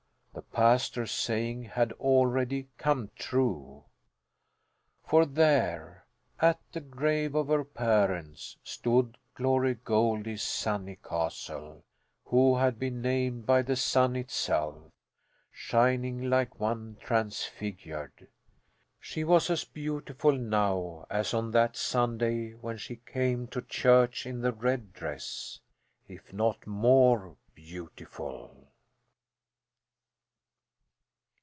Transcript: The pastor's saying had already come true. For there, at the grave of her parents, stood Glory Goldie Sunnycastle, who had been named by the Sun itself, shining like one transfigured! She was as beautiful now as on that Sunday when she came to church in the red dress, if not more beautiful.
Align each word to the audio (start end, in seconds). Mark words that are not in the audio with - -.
The 0.33 0.43
pastor's 0.43 1.11
saying 1.11 1.63
had 1.63 1.91
already 1.93 2.69
come 2.77 3.11
true. 3.17 3.83
For 5.05 5.25
there, 5.25 6.05
at 6.39 6.57
the 6.71 6.79
grave 6.79 7.35
of 7.35 7.47
her 7.49 7.65
parents, 7.65 8.55
stood 8.63 9.17
Glory 9.35 9.73
Goldie 9.75 10.37
Sunnycastle, 10.37 11.83
who 12.25 12.55
had 12.57 12.79
been 12.79 13.01
named 13.01 13.45
by 13.45 13.61
the 13.61 13.75
Sun 13.75 14.15
itself, 14.15 14.89
shining 15.51 16.29
like 16.29 16.57
one 16.61 16.95
transfigured! 17.01 18.29
She 19.01 19.25
was 19.25 19.49
as 19.49 19.65
beautiful 19.65 20.31
now 20.37 21.07
as 21.09 21.33
on 21.33 21.51
that 21.51 21.75
Sunday 21.75 22.51
when 22.53 22.77
she 22.77 22.95
came 23.05 23.47
to 23.47 23.61
church 23.61 24.25
in 24.25 24.39
the 24.39 24.53
red 24.53 24.93
dress, 24.93 25.59
if 26.07 26.31
not 26.31 26.65
more 26.65 27.35
beautiful. 27.53 28.69